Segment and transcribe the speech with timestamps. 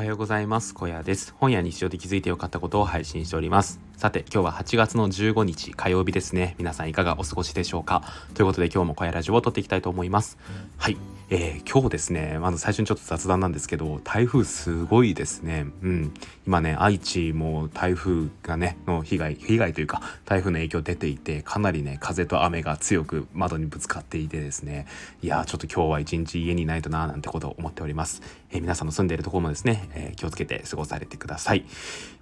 [0.00, 0.72] おはようございます。
[0.72, 1.34] 小屋です。
[1.36, 3.89] 本や日常で気づいて良かったことを配信しております。
[4.00, 6.54] さて今日は8月の15日火曜日ですね。
[6.56, 8.02] 皆さんいかがお過ごしでしょうか？
[8.32, 10.38] ということで今日も小屋ラジオを撮っていきたいと思います。
[10.78, 10.96] はい。
[11.28, 15.66] えー、今日ですねまず最初にちょっと雑談なんですけど台風すごいですね。
[15.82, 16.14] うん。
[16.46, 24.86] 今ね愛知も台風がねの被害被害というか台風の影響出ていてかなりね風と雨が強く窓にぶつかっていてですね。
[25.20, 31.66] いやちょっと今日は一日家にいないとなーなんてことを思っております、えー、皆さんの住んでいるところもですね、えー、気をつけて過ごされてください。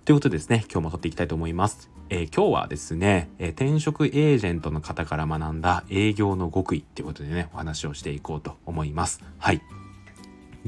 [0.08, 9.22] ということでですね今日も撮っていきたいと思いますえー、今日はですね、えー、転職エージェントの方から学んだ営業の極意っていうことでね、お話をしていこうと思います。
[9.38, 9.60] はい。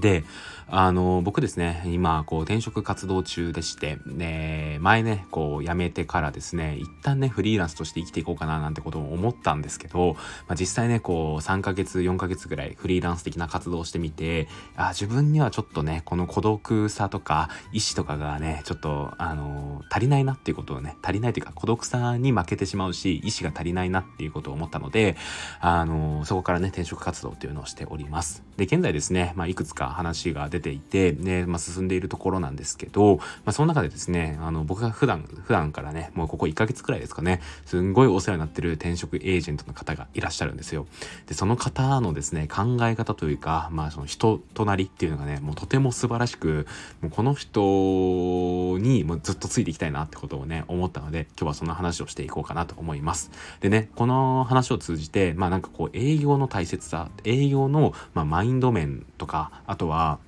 [0.00, 0.24] で、
[0.72, 10.14] あの、僕ですね、今、こう、転職活動中でして、ね、前ね、こう、辞めてからですね、一旦ね、フリーランスとして生きていこうかななんてことを思ったんですけど、
[10.46, 14.46] まあ、実際ね、こう、3ヶ月、4ヶ月ぐらいフリーランス的な活動をしてみて、
[14.76, 25.16] あ、自分にはちょっとね、この孤独さとか、意志とかがね、ちょっと、あの、足りないなっていうことをね、足りないというか、孤独さに負けてしまうし、意志が足りないなっていうことを思ったので、
[25.60, 28.44] あの、そこからね、転職活動っていうのをしております。
[28.56, 40.86] で、現在ですね、まあ、いくつか話が出ていて、ね、まあ、進んでいるところなんですけど、まあ、その中でですね、あの、僕が普段、普段からね、もうここ1ヶ月くらいですかね、すんごいお世話になってる転職エージェントの方がいらっしゃるんですよ。
[41.26, 46.66] で、その方のですね、考え方というか、まあ、その人となりっていうのがね、もうとても素晴らしく、
[47.00, 53.30] もうこの人にもうずっとついていきたいなってことをね、思ったので、今日はその話をしていこうかなと思います。
[53.60, 60.18] でね、この話を通じて、まあなんかこう、営業の大切さ、営業の、まあ、マインド面とか、あとは、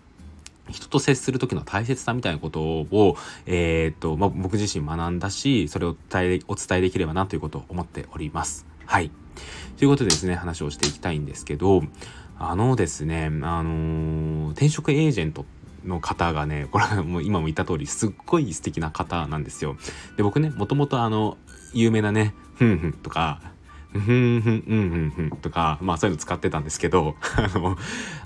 [0.70, 8.66] 人と接する時の大切さみたいなことを、えー、っと、まあ、僕自身学んだし、それを伝え、お伝えできればなということを思っております。
[8.86, 9.10] はい。
[9.78, 11.82] ということでですね、話をしていきたいんですけど、
[12.38, 15.44] あのですね、あのー、転職エージェント
[15.84, 19.76] の方がね、これはもう今も言った通り、すっごい素敵な方なんですよ。
[20.16, 21.36] で、僕ね、もともとあの、
[21.74, 23.40] 有名なね、ふんふんとか、
[23.92, 27.76] ふんふんふんふんふんとか、まあそういうの使ってたんですけど、あの、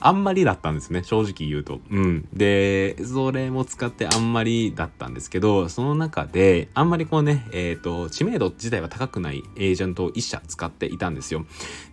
[0.01, 1.81] あんまりだったんですね、正直言うと。
[1.91, 2.29] うん。
[2.33, 11.47] で、それも使ってあんまりだったんですけど、その中で、あんまりこうね、えっ、ー、と、知名度自体は高くないエージェントを1社使っていたんですよ。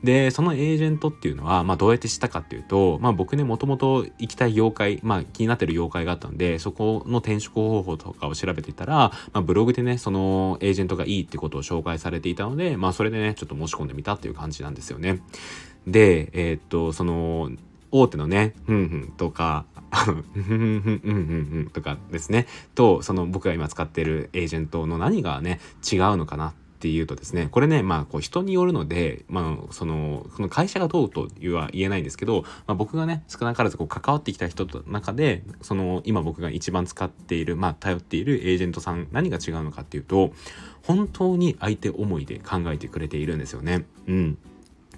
[0.03, 15.21] で、そのエージェントっていうのは、まあどうやってしたかっていうと、まあ僕ね、もともと行きたい業界、まあ気になってる業界があったんで、そこの転職方法とかを調べていたら、まあブログでね、そのエージェントがいいってことを紹介されていたので、まあそれでね、ちょっと申し込んでみたっていう感じなんですよね。
[15.87, 17.51] で、えー、っと、その、
[17.91, 25.59] 大手のね、ふんふんとか、あの、ふんふんふんふんふんふんとかですね、と、その僕が今使ってるエージェントの何がね、
[25.91, 40.33] 違うのかなっていうとですね、これね、まあ、こう人によるので、まあ、その、その会社がどうとは言えないんですけど、まあ、僕がね、少なからずこう関わってきた人の中で、その、今僕が一番使っている、まあ、頼っているエージェントさん、何が違うのかっていうと、
[40.81, 43.85] 本当に相手思いで考えてくれているんですよね。
[44.07, 44.37] うん。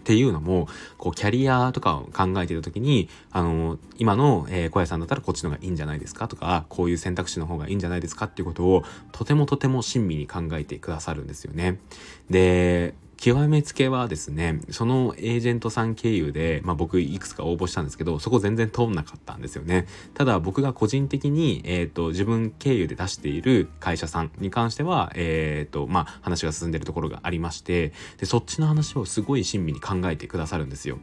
[0.06, 0.68] っていうのも、
[1.00, 11.80] こう、キャリアとかを考えているときに、あの、今の、えー、小屋さんだったらこっちの方がいいんじゃないですかとか、こういう選択肢の方がいいんじゃないですかっていうことを、とてもとても親身に考えてくださるんですよね。
[12.30, 19.88] で、極めつけはですね、そのエージェントさん経由で、まあ僕いくつか応募したんですけど、そこ全然通んなかったんですよね。
[20.14, 30.98] ただ僕が個人的に、えっ、ー、と、自分経由で出している会社さんに関しては、えっ、ー、と、まあ話が進んでるところがありまして、で、そっちの話をすごい親身に考えてくださるんですよ。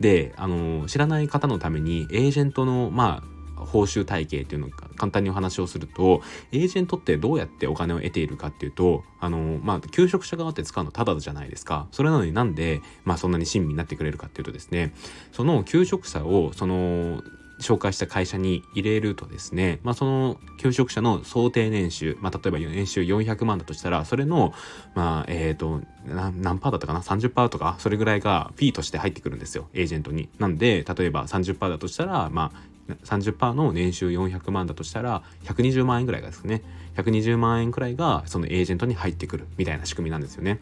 [0.00, 6.22] で、あの、知らない方のために、エージェントの、まあ、報酬体系っていうのを簡単にお話をすると、
[6.52, 11.88] エージェントってどうやってお金を得ているかっていうと、あの、まあ、求職者側って使うのただじゃないですか。
[11.92, 14.94] それなのになんで、まあ、そんなに親身になってくれるかっていうとですね、
[15.32, 17.22] その求職者を、その、
[17.60, 24.52] 紹介した会社に入れるとですね、まあ、その求職者の想定年収、まあ、例えば年収400万だとしたら、それの、
[24.94, 30.28] まあ、えっ、ー、と、何パーだったかな ?30% とか、それぐらいがフィーとして入ってくるんですよ、エージェントに。
[30.38, 32.69] なんで、例えば30%だとしたら、まあ、
[33.04, 36.62] 30%の年収400万だとしたら120万円ぐらいがですね
[36.96, 40.60] 120万円くらいがそのエージェントに入ってくるみたいな仕組みなんですよね。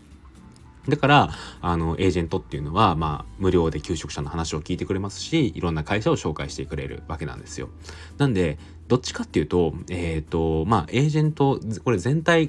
[0.88, 1.30] だから、
[1.60, 7.68] あの、エージェントっていうのは、まあ、無料で求職者の話を聞いてくれますし、いろんな会社を紹介してくれるわけなんですよ。
[8.16, 8.58] なんで、
[8.88, 12.48] どっちかっていうと、えっ、ー、と、まあ、エージェント、これ全体っ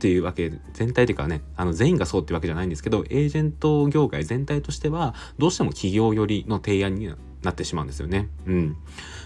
[0.00, 7.14] ていうわけ、全体というかね、あの、全員がそうっていうわけじゃないんですけど、エージェント業界全体としては、どうしても企業寄りの提案に
[7.46, 8.28] なってしまうんですよね。
[8.46, 8.76] うん。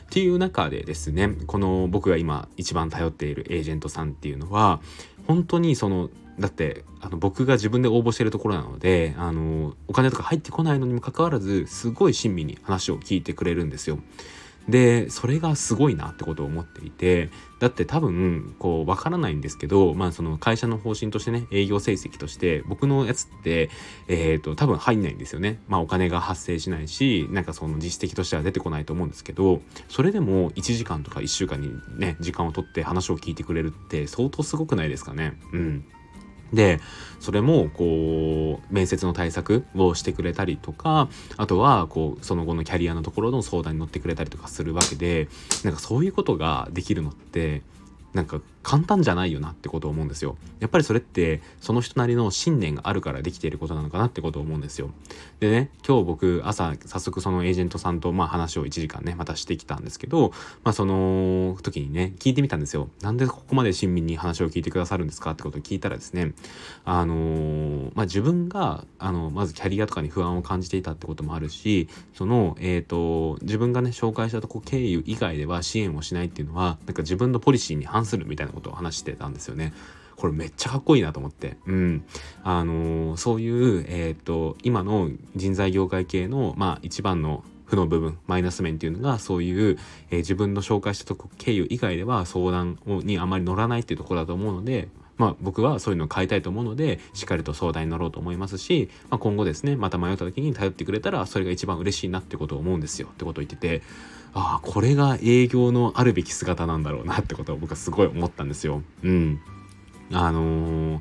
[0.03, 4.81] っていう中でですねこの僕が今一番頼っているエージェントさんっていうのは
[5.27, 13.99] 本当にそのだってあの僕が自分で応募してるところなのであのお金とか入ってこないのにもかかわらずすごい親身に話を聞いてくれるんですよ。
[14.69, 23.71] でそれがすごいなってことを思っていてだって多分こうわからないんですけどまあその会社の方針としてね営業成績として僕のやつって
[24.09, 25.61] えっ、ー、と多分入んないんですよね。
[25.69, 35.39] まあお金が発生しないしなんかその実績としては出てこないと思うんですけどそれでも1時間とか1週間にね時間を取って話を聞いてくれるって相当すごくないですかね。
[35.53, 35.85] うん。
[36.53, 36.81] で
[37.21, 45.29] それもこう面接の対策をしてくれたりとかあとはこうその後のキャリアのところの相談に乗ってくれたりとかするわけで
[45.65, 47.63] なんかそういうことができるのって
[48.15, 50.37] なんか簡単じゃないよなってことを思うんですよ。
[50.61, 54.91] やっぱりそれってその人なりの信念があるからできていることなのかなってことを思うんですよ。
[55.41, 62.91] でね今日僕朝早速そのエージェントさんとまあ話を1時間ねまたしてきたんですけどまあその時にね聞いてみたんですよ。
[63.01, 66.33] なんでここまで親身に話を聞いてくださるんですかってことを聞いたらですね
[66.85, 79.73] あのー、まあ自分があのまずキャリアとかに不安を感じていたってこともあるしそのえっ、ー、と自分がね紹介したとこ経由以外では支援をしないっていうのはなんか自分のポリシーに反するみたいなことを話してたんですよね。
[80.17, 81.57] これめっちゃかっこいいなと思って。
[81.67, 82.05] うん。
[82.45, 89.79] あのー、そういう、えっ、と、今の人材業界系の、まあ、一番の負の部分、マイナス面っていうのが、そういう、
[90.11, 94.89] えー、自分の紹介したとこ経由以外では相談をにあまり乗らないっていうところだと思うので、
[95.21, 103.83] まあ、僕はそういうのを変えたいと思うので、しっかりと相談に乗ろうと思いますし、まあ、今後ですね、また迷った時に頼ってくれたら、それが一番嬉しいなってことを思うんですよってことを言ってて、
[104.33, 108.83] ああ、これが営業のあるべき姿なんだろうなってことを僕はすごい思ったんですよ。
[109.03, 109.41] うん。
[110.11, 111.01] あの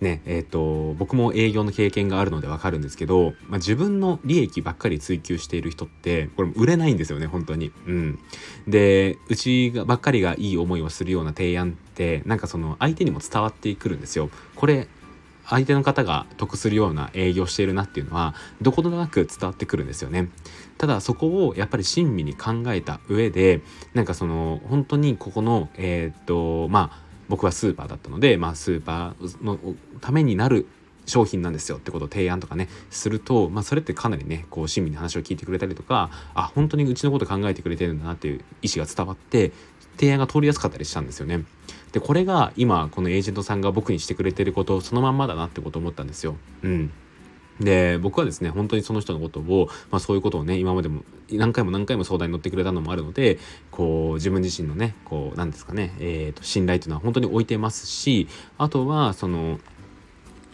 [0.00, 7.72] ねえーと、僕も営業の経験があるのでわかるんですけど、まあ、自分の利益ばっかり追求している人ってこれ売れないんですよね本当に。
[7.86, 8.18] うん、
[8.68, 14.30] でうちがばっかりがいい思いをするような提案ってなんかその相手にも伝わってくるんですよ。
[14.54, 14.86] これ
[15.44, 20.28] 相手の方が得するような営業しているなっていうのはどことなく伝わってくるんですよね。
[20.76, 23.62] ただそこをやっぱり親身に考えた上で
[23.94, 29.58] なんかその本当にここのえー、っとまあ僕はスーパーだったので、まあ、スーパーの
[30.00, 30.66] ためになる
[31.06, 39.52] 商品なんですよってことを提案とかねすると、まあ、それってかなりねこう親身に話を聞いてくれたりとかあ本当にうちのこと考えてくれてるんだなっていう意思が伝わって
[39.96, 41.44] 提案が通りやすかったりしたんですよね。
[41.92, 46.36] でこれが今このエージェントさんが僕にしてくれてることそのまんまだなってことを思ったんですよ。
[46.62, 46.92] うん
[47.60, 51.02] で僕はですね本当にその人のことを、まあ、そういうことをね今までも
[51.32, 53.38] 何回も何回も相談に乗ってくれたのもあるので
[53.70, 58.28] こう自分自身のねこう何ですかね、えーと、信頼というのは本当に置いてますし
[58.58, 59.58] あとはその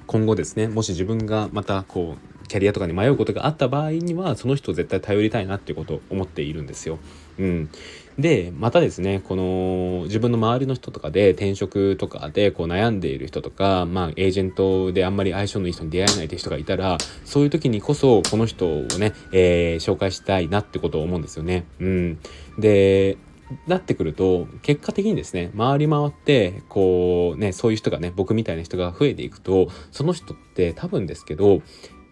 [0.07, 6.99] 今後ですねもし自分がまたこうキャリアとかに迷うことがあった場合にはその人を絶対頼りたいなっていうことを思っているんですよ。
[7.39, 7.71] うん、
[8.19, 21.65] でまたですねこの自分の周りの人とかで転職とかでこう悩んでいる人とか、まあ、エージェントであんまり相性のいい人に出会えないって人がいたらそういう時にこそこの人をね、えー、紹介したいなってことを思うんですよね。
[21.81, 22.19] うん、
[22.59, 23.19] で
[23.67, 31.63] なってくると結果的にですね回り回ってこうねそういう人がね僕みたいな人が増えていくとその人って多分ですけど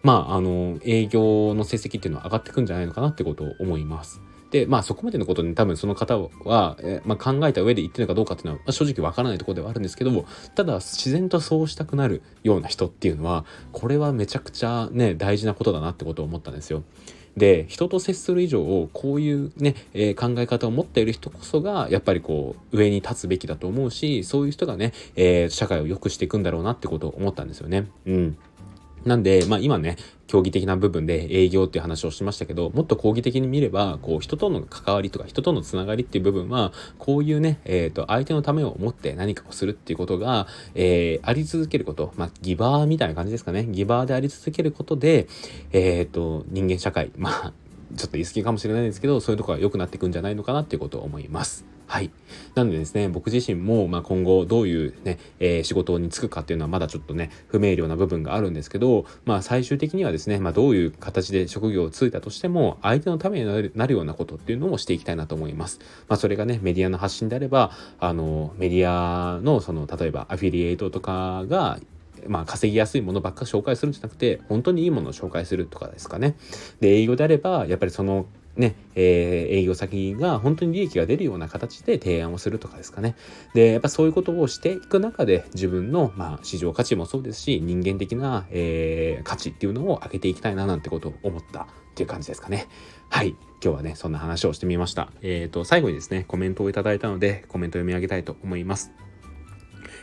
[0.03, 4.21] まああの営業の成績っていうのは上がってくんじゃないのかなってことを思います。
[4.53, 16.83] で、まあそこまでのことに多分その方は、えまあ、考えた上で言ってるかどうかっていうのは、まあ、正直わからないところではあるんですけども、ただ自然とそうしたくなるような人っていうのは、これはめちゃくちゃね、大事なことだなってことを思ったんですよ。
[17.35, 27.87] で人と接する以上こういうね、えー、考え方を持っている人こそがやっぱりこう上に立つべきだと思うしそういう人がね、えー、社会を良くしていくんだろうなってことを思ったんですよね。
[28.05, 28.37] うん
[29.05, 43.65] なんで、まあ今ね、競技的な部分で営業っていう話をしましたけど、もっと講義的に見れば、こう人との関わりとか人とのつながりっていう部分は、こういうね、えっ、ー、と、相手のためを思って何かをするっていうことが、えー、あり続けること、まあギバーみたいな感じですかね。
[43.65, 45.27] ギバーであり続けることで、
[45.71, 47.53] えっ、ー、と、人間社会、まあ、
[47.95, 51.65] ちょっと言い過ぎかもしれないですけど、そういうところが良くなっていくんじゃないのかなっていうことを思います。
[51.93, 52.09] はい。
[52.55, 65.81] なのでですね、僕自身も、まあ、今後どういうね、えー、仕事に就くかっていうのはまだちょっとね、不明瞭な部分があるんですけど、まあ、最終的にはですね、まあ、どういう形で職業を就いたとしても、相手のためになるようなことっていうのをしていきたいなと思います。
[66.07, 67.69] まあ、それがね、メディアの発信であれば、
[67.99, 71.79] あの、メディアの、その、例えばアフィリエイトとかが、
[72.27, 76.35] まあ、稼ぎやすいものばっか紹介するんじゃなくて、本当にいいものを紹介するとかですかね。
[76.79, 83.15] で、営業であれば、やっぱりそのね、えー、営業先が本当に利益が出るような形で提案をするとかですかね。
[83.53, 92.67] で、やっぱそういうことをしていく中で自分の、まあ、市場価値もそうですし、人間的な、えー、価値っていうのを上げていきたいななんてことを思ったっていう感じですかね。
[93.09, 93.35] はい。
[93.63, 95.11] 今日はね、そんな話をしてみました。
[95.21, 98.91] えっ、ー、と、最後にですね、コメントをいただいたので、コメント読み上げたいと思います。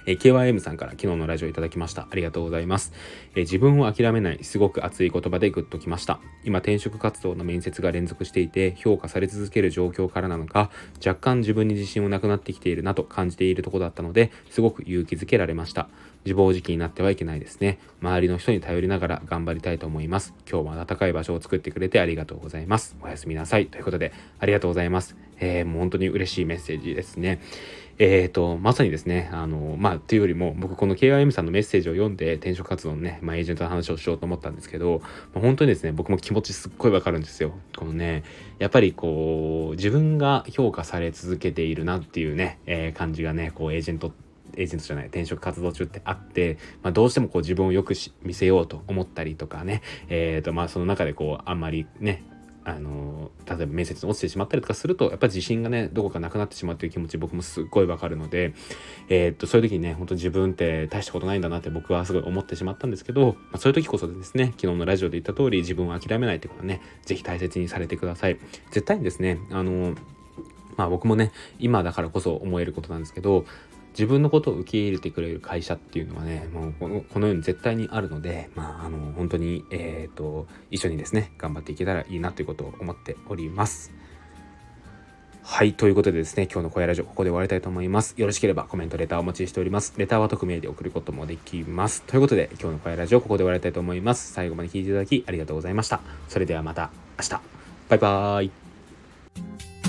[0.06, 2.08] えー、KYM さんから昨日のラジオいただきました。
[2.10, 2.92] ありがとうございます。
[3.34, 6.20] えー、自分を諦めない、すごく熱い言葉でグッときました。
[6.44, 10.70] 今、転職活動の面接が連続していて、評価され続ける状況からなのか、
[11.04, 15.88] 若干自分に自信もなくなってきているなと感じているところだったので、すごく勇気づけられました。
[16.24, 17.78] 自暴自棄になってはいけないですね。
[18.02, 20.34] 周りの人に頼りながら頑張りたいと思います。
[20.50, 22.96] 今日も暖かい場所を作ってくれてありがとうございます。
[23.02, 23.66] おやすみなさい。
[23.66, 25.16] ということで、ありがとうございます。
[25.40, 27.40] えー、もう本当に嬉しいメッセージですね。
[28.02, 35.02] えーと、まさにですね、あの、まあ、というよりも、僕この KIM さんのメッセージを読んで転職活動のね、まあ、エージェントの話をしようと思ったんですけど、
[35.34, 37.52] まあ、本当にですね、僕も気持ちすっごいわかるんですよ。
[37.76, 38.22] このね、
[38.58, 44.12] やっぱりこう、自分が評価され続けているなっていうね、えー、感じがね、こう、エージェント
[44.56, 52.24] エージェントじゃない転職活動中ってあって、まあ、どうしてもこう自分をよく見せようと思ったりとかね、えーとまあ、その中でこうあんまりね
[52.64, 58.52] あの例えば面接に落ちてしまったりとかするとやっぱり自信がねどこかなくなってしまうという気持ち僕もすっごいわかるので、
[59.08, 68.38] えー、っとそういう時にね本当自分って大したことないんだなって僕はすごい思ってしまったんですけど、まあ、そういう時こそですね昨日のラジオで言った通り自分を諦めないってことはね是非大切にされてください。
[68.70, 69.94] 絶対にですねあの
[70.76, 73.46] まあ僕もね今だからこそ思えることなんですけど
[73.90, 83.92] 自分のことを受け入れてくれる会社っていうのはねもうこのこの世に絶対にあるので、まあ、あの本当に、えーと、一緒にですね頑張っていけたらいいなということを思っております。
[85.42, 85.72] はい。
[85.72, 88.14] ということでですね、今日の声ラジオここで終わりたいと思います。
[88.16, 89.94] よろしければコメント、レターお待ちしております。
[89.96, 92.02] レターは匿名で送ることもできます。
[92.02, 94.32] ということで、今日の声ラジオここで終わりたいと思います。
[94.32, 96.00] 最後まで聞いていただきありがとうございました。
[96.28, 97.30] それではまた明日。
[97.88, 99.79] バイバーイ。